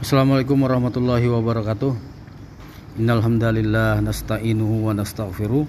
[0.00, 1.92] Assalamualaikum warahmatullahi wabarakatuh.
[2.96, 5.68] Innal hamdalillah nasta'inuhu wa nastaghfiruh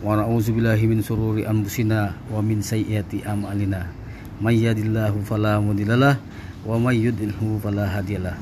[0.00, 3.92] wa na'udzubillahi min sururi anfusina wa min sayyiati a'malina.
[4.40, 6.16] May yahdihillahu fala mudhillalah
[6.64, 8.32] wa may yudlilhu fala hadiyalah.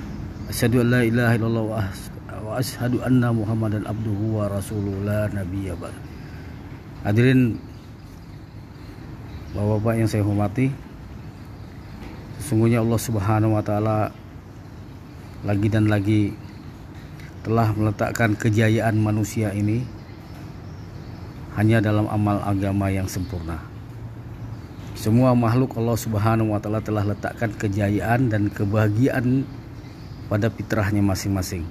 [0.46, 1.64] Asyhadu an la ilaha illallah
[2.38, 5.98] wa asyhadu anna Muhammadan abduhu wa rasuluhu la nabiyya ba'd.
[7.02, 7.58] Hadirin
[9.50, 10.70] Bapak-bapak yang saya hormati
[12.38, 14.21] Sesungguhnya Allah Subhanahu wa taala
[15.42, 16.34] lagi dan lagi
[17.42, 19.82] telah meletakkan kejayaan manusia ini
[21.58, 23.58] hanya dalam amal agama yang sempurna.
[24.94, 29.42] Semua makhluk Allah Subhanahu wa taala telah letakkan kejayaan dan kebahagiaan
[30.30, 31.66] pada fitrahnya masing-masing.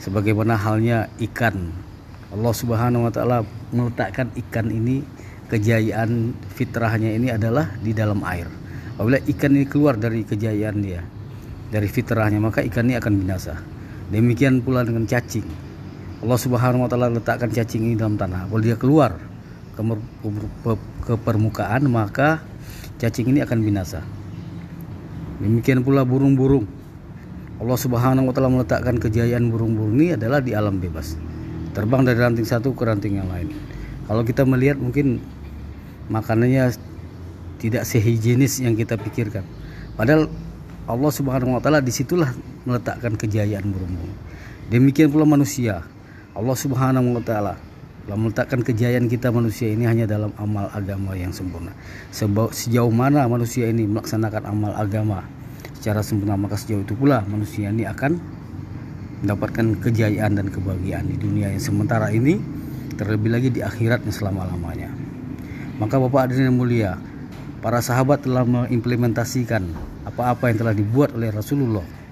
[0.00, 1.68] Sebagaimana halnya ikan.
[2.32, 3.44] Allah Subhanahu wa taala
[3.76, 5.04] meletakkan ikan ini
[5.52, 8.48] kejayaan fitrahnya ini adalah di dalam air.
[8.96, 11.04] Apabila ikan ini keluar dari kejayaan dia,
[11.72, 13.56] dari fitrahnya maka ikan ini akan binasa.
[14.12, 15.48] Demikian pula dengan cacing.
[16.20, 18.44] Allah Subhanahu wa taala letakkan cacing ini dalam tanah.
[18.52, 19.16] Kalau dia keluar
[19.72, 19.80] ke,
[21.08, 22.44] ke permukaan maka
[23.00, 24.04] cacing ini akan binasa.
[25.40, 26.68] Demikian pula burung-burung.
[27.56, 31.16] Allah Subhanahu wa taala meletakkan kejayaan burung-burung ini adalah di alam bebas.
[31.72, 33.48] Terbang dari ranting satu ke ranting yang lain.
[34.04, 35.24] Kalau kita melihat mungkin
[36.12, 36.76] makanannya
[37.56, 39.46] tidak sehigienis yang kita pikirkan.
[39.96, 40.28] Padahal
[40.92, 42.28] Allah Subhanahu wa taala di situlah
[42.68, 44.18] meletakkan kejayaan burung-burung.
[44.68, 45.80] Demikian pula manusia.
[46.36, 47.56] Allah Subhanahu wa taala
[48.02, 51.72] telah meletakkan kejayaan kita manusia ini hanya dalam amal agama yang sempurna.
[52.52, 55.24] Sejauh mana manusia ini melaksanakan amal agama
[55.78, 58.18] secara sempurna maka sejauh itu pula manusia ini akan
[59.22, 62.42] mendapatkan kejayaan dan kebahagiaan di dunia yang sementara ini
[62.98, 64.90] terlebih lagi di akhirat yang selama-lamanya.
[65.78, 66.92] Maka Bapak hadirin yang mulia,
[67.62, 72.02] para sahabat telah mengimplementasikan apa-apa yang telah dibuat oleh Rasulullah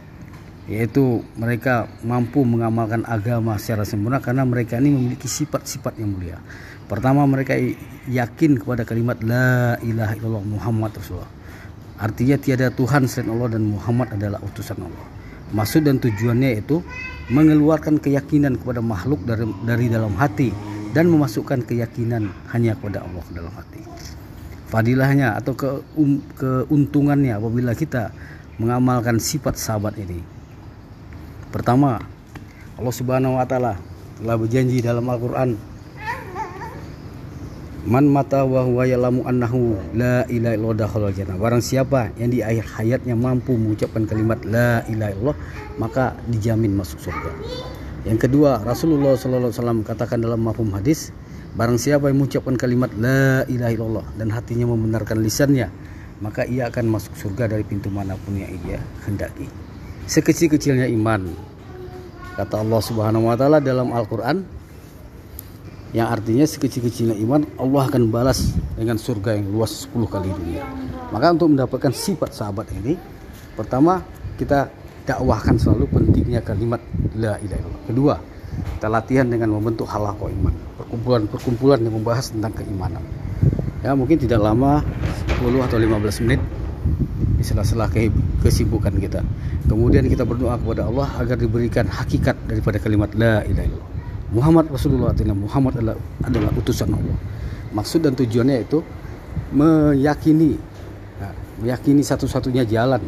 [0.71, 6.39] yaitu mereka mampu mengamalkan agama secara sempurna karena mereka ini memiliki sifat-sifat yang mulia.
[6.87, 7.59] Pertama mereka
[8.07, 11.33] yakin kepada kalimat la ilaha illallah Muhammad Rasulullah.
[11.99, 15.07] Artinya tiada Tuhan selain Allah dan Muhammad adalah utusan Allah.
[15.51, 16.79] Maksud dan tujuannya itu
[17.35, 20.55] mengeluarkan keyakinan kepada makhluk dari dari dalam hati
[20.95, 23.83] dan memasukkan keyakinan hanya kepada Allah ke dalam hati
[24.71, 28.15] fadilahnya atau ke, um, keuntungannya apabila kita
[28.63, 30.23] mengamalkan sifat sahabat ini.
[31.51, 31.99] Pertama,
[32.79, 33.77] Allah Subhanahu wa taala
[34.23, 35.59] telah berjanji dalam Al-Qur'an
[37.81, 41.41] Man mata wa huwa ya'lamu annahu la ilaha illallah dakhala jannah.
[41.41, 45.39] Barang siapa yang di akhir hayatnya mampu mengucapkan kalimat la ilaha illallah,
[45.81, 47.33] maka dijamin masuk surga.
[48.05, 51.09] Yang kedua, Rasulullah sallallahu alaihi wasallam katakan dalam mafhum hadis,
[51.55, 55.71] barang siapa yang mengucapkan kalimat la ilaha illallah dan hatinya membenarkan lisannya,
[56.23, 58.79] maka ia akan masuk surga dari pintu mana pun yang ia
[59.09, 59.49] hendaki.
[60.07, 61.31] Sekecil-kecilnya iman.
[62.37, 64.43] Kata Allah Subhanahu wa taala dalam Al-Qur'an,
[65.91, 70.63] yang artinya sekecil-kecilnya iman Allah akan balas dengan surga yang luas 10 kali dunia.
[71.11, 72.95] Maka untuk mendapatkan sifat sahabat ini,
[73.59, 74.07] pertama
[74.39, 74.71] kita
[75.03, 76.79] dakwahkan selalu pentingnya kalimat
[77.19, 77.83] la ilaha illallah.
[77.91, 78.15] Kedua,
[78.79, 80.55] kita latihan dengan membentuk halaqah iman,
[80.91, 82.99] perkumpulan-perkumpulan yang membahas tentang keimanan.
[83.87, 84.83] Ya, mungkin tidak lama
[85.39, 86.43] 10 atau 15 menit
[87.39, 88.11] di sela-sela ke-
[88.43, 89.23] kesibukan kita.
[89.71, 93.91] Kemudian kita berdoa kepada Allah agar diberikan hakikat daripada kalimat la ilaha illallah.
[94.35, 95.97] Muhammad Rasulullah Muhammad adalah,
[96.27, 97.19] adalah utusan Allah.
[97.71, 98.83] Maksud dan tujuannya itu
[99.55, 100.59] meyakini
[101.23, 101.31] nah,
[101.63, 102.99] meyakini satu-satunya jalan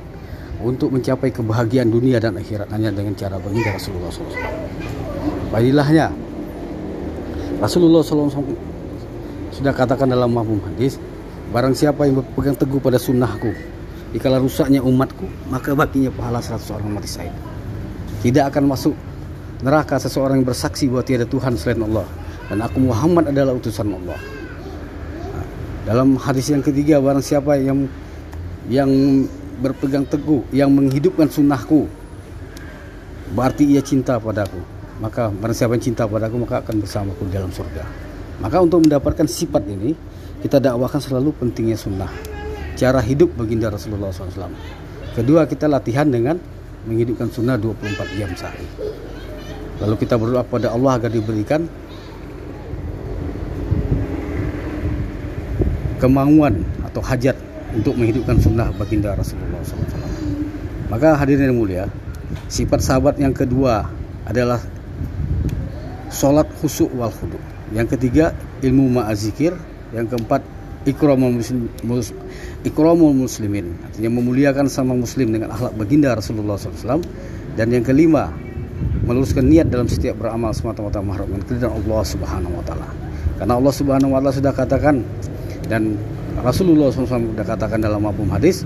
[0.62, 4.38] untuk mencapai kebahagiaan dunia dan akhirat hanya dengan cara baginda Rasulullah SAW.
[5.50, 5.88] Baiklah
[7.62, 8.42] Rasulullah SAW
[9.54, 10.98] sudah katakan dalam mafhum hadis,
[11.54, 13.54] barang siapa yang berpegang teguh pada sunnahku,
[14.10, 17.30] dikala rusaknya umatku, maka baginya pahala 100 orang mati syahid.
[18.26, 18.98] Tidak akan masuk
[19.62, 22.06] neraka seseorang yang bersaksi bahwa tiada Tuhan selain Allah
[22.50, 24.18] dan aku Muhammad adalah utusan Allah.
[25.30, 25.46] Nah,
[25.86, 27.86] dalam hadis yang ketiga barang siapa yang
[28.66, 28.90] yang
[29.62, 31.86] berpegang teguh yang menghidupkan sunnahku
[33.38, 34.58] berarti ia cinta padaku
[35.02, 37.82] maka barang siapa yang cinta padaku maka akan bersamaku di dalam surga.
[38.38, 39.98] Maka untuk mendapatkan sifat ini
[40.38, 42.10] kita dakwahkan selalu pentingnya sunnah.
[42.78, 44.54] Cara hidup baginda Rasulullah SAW
[45.12, 46.38] kedua kita latihan dengan
[46.86, 48.66] menghidupkan sunnah 24 jam sehari.
[49.82, 51.66] Lalu kita berdoa pada Allah agar diberikan
[55.98, 57.34] kemauan atau hajat
[57.74, 60.02] untuk menghidupkan sunnah baginda Rasulullah SAW.
[60.90, 61.84] Maka hadirin yang mulia,
[62.46, 63.86] sifat sahabat yang kedua
[64.26, 64.60] adalah
[66.12, 67.40] sholat khusyuk wal khudu.
[67.72, 69.56] Yang ketiga ilmu ma'azikir.
[69.96, 70.44] Yang keempat
[70.84, 71.68] ikramul muslim,
[73.16, 73.66] muslimin.
[73.84, 77.00] Artinya memuliakan sama muslim dengan akhlak baginda Rasulullah SAW.
[77.56, 78.32] Dan yang kelima,
[79.02, 82.88] meluruskan niat dalam setiap beramal semata-mata mengharapkan keridhaan Allah Subhanahu wa taala.
[83.36, 84.94] Karena Allah Subhanahu wa taala sudah katakan
[85.66, 85.98] dan
[86.40, 88.64] Rasulullah SAW sudah katakan dalam mabum hadis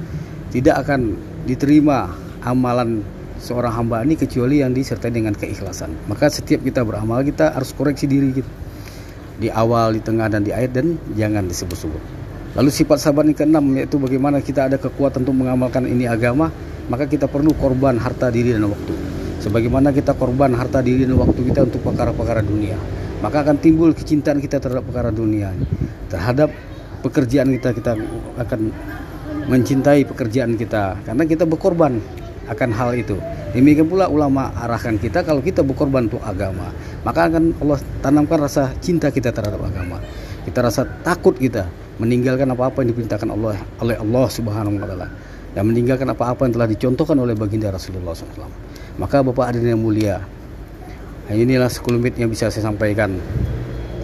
[0.55, 1.19] tidak akan
[1.49, 2.13] diterima
[2.45, 3.03] amalan
[3.47, 6.11] seorang hamba ini kecuali yang disertai dengan keikhlasan.
[6.11, 8.51] Maka setiap kita beramal kita harus koreksi diri kita
[9.39, 12.03] di awal, di tengah dan di akhir dan jangan disebut-sebut.
[12.59, 16.51] Lalu sifat sabar yang keenam yaitu bagaimana kita ada kekuatan untuk mengamalkan ini agama,
[16.91, 18.97] maka kita perlu korban harta diri dan waktu.
[19.45, 22.75] Sebagaimana kita korban harta diri dan waktu kita untuk perkara-perkara dunia,
[23.23, 25.53] maka akan timbul kecintaan kita terhadap perkara dunia,
[26.09, 26.51] terhadap
[27.05, 27.93] pekerjaan kita kita
[28.41, 28.61] akan
[29.47, 32.03] mencintai pekerjaan kita karena kita berkorban
[32.47, 33.19] akan hal itu.
[33.53, 36.71] Demikian pula ulama arahkan kita kalau kita berkorban untuk agama,
[37.03, 39.99] maka akan Allah tanamkan rasa cinta kita terhadap agama.
[40.47, 41.67] Kita rasa takut kita
[41.99, 45.09] meninggalkan apa-apa yang diperintahkan Allah oleh Allah Subhanahu wa taala
[45.57, 48.47] dan meninggalkan apa-apa yang telah dicontohkan oleh baginda Rasulullah SAW.
[49.01, 50.21] Maka Bapak hadirin yang mulia,
[51.33, 53.17] inilah sekelumit yang bisa saya sampaikan.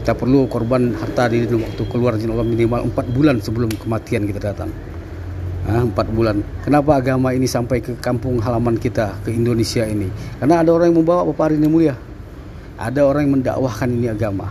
[0.03, 4.51] Kita perlu korban harta diri waktu keluar jin Allah minimal 4 bulan sebelum kematian kita
[4.51, 4.73] datang.
[5.63, 6.43] Nah, 4 bulan.
[6.67, 10.11] Kenapa agama ini sampai ke kampung halaman kita, ke Indonesia ini?
[10.43, 11.95] Karena ada orang yang membawa Bapak hadirin yang mulia.
[12.75, 14.51] Ada orang yang mendakwahkan ini agama.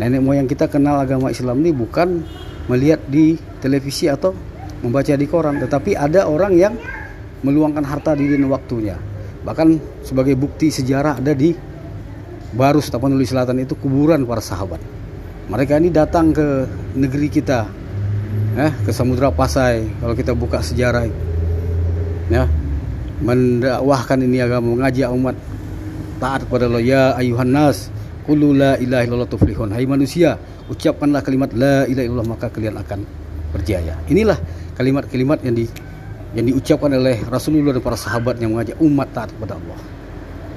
[0.00, 2.24] Nenek moyang kita kenal agama Islam ini bukan
[2.72, 4.32] melihat di televisi atau
[4.80, 6.72] membaca di koran, tetapi ada orang yang
[7.44, 8.96] meluangkan harta diri dan waktunya.
[9.44, 9.68] Bahkan
[10.04, 11.52] sebagai bukti sejarah ada di
[12.56, 14.80] Barus Tapanuli Selatan itu kuburan para sahabat.
[15.52, 16.64] Mereka ini datang ke
[16.96, 17.68] negeri kita,
[18.56, 19.86] eh, ke Samudra Pasai.
[20.00, 21.06] Kalau kita buka sejarah,
[22.32, 22.48] ya,
[23.20, 25.36] mendakwahkan ini agama, mengajak umat
[26.18, 26.82] taat kepada Allah.
[26.82, 27.92] Ya ayuhan nas,
[28.24, 29.70] qulu la ilaha illallah tuflihun.
[29.70, 30.40] Hai manusia,
[30.72, 33.04] ucapkanlah kalimat la ilaha illallah maka kalian akan
[33.54, 33.98] berjaya.
[34.08, 34.38] Inilah
[34.78, 35.66] kalimat-kalimat yang di
[36.30, 39.99] yang diucapkan oleh Rasulullah dan para sahabat yang mengajak umat taat kepada Allah.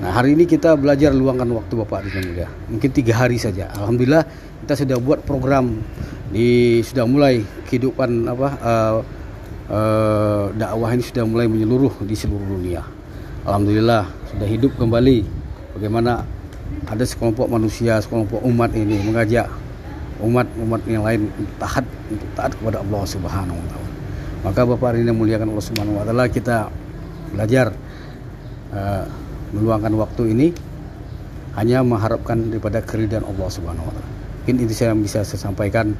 [0.04, 2.52] Nah hari ini kita belajar luangkan waktu Bapak di mulia.
[2.68, 3.72] Mungkin tiga hari saja.
[3.72, 4.28] Alhamdulillah
[4.68, 5.80] kita sudah buat program
[6.28, 7.40] di sudah mulai
[7.72, 8.96] kehidupan apa uh,
[9.72, 12.84] uh, dakwah ini sudah mulai menyeluruh di seluruh dunia.
[13.48, 15.24] Alhamdulillah sudah hidup kembali.
[15.80, 16.28] Bagaimana
[16.84, 19.48] ada sekelompok manusia, sekelompok umat ini mengajak
[20.20, 21.32] umat-umat yang lain
[21.64, 23.80] taat untuk taat kepada Allah Subhanahu wa.
[24.52, 26.68] Maka Bapak hari ini muliakan Allah Subhanahu wa taala kita
[27.32, 27.72] belajar
[28.76, 29.23] uh,
[29.54, 30.48] meluangkan waktu ini
[31.54, 34.12] hanya mengharapkan daripada keridhaan Allah Subhanahu wa taala.
[34.44, 35.94] Mungkin itu saya bisa saya sampaikan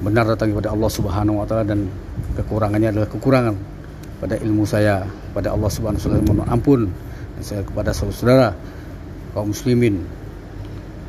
[0.00, 1.90] benar datang kepada Allah Subhanahu wa taala dan
[2.38, 3.54] kekurangannya adalah kekurangan
[4.22, 5.04] pada ilmu saya
[5.34, 6.80] pada Allah Subhanahu wa taala mohon ampun
[7.36, 8.54] dan saya kepada saudara
[9.34, 10.00] kaum muslimin.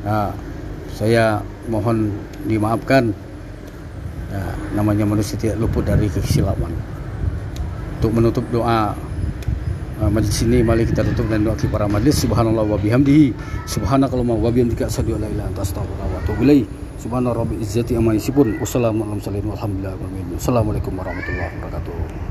[0.02, 0.34] Nah,
[0.98, 1.40] saya
[1.70, 2.10] mohon
[2.50, 3.14] dimaafkan
[4.34, 4.42] ya,
[4.74, 6.74] namanya manusia tidak luput dari kesilapan
[8.02, 8.98] untuk menutup doa
[10.10, 12.26] majlis ini mari kita tutup dan doa para majlis.
[12.26, 13.36] Subhanallah wa bihamdihi.
[13.70, 16.66] Subhanakallahumma wa bihamdika asyhadu an la ilaha anta astaghfiruka wa atubu ilaik
[16.98, 18.58] subhana rabbil izzati amma yasifun.
[18.62, 22.30] Wassalamu alaikum warahmatullahi wabarakatuh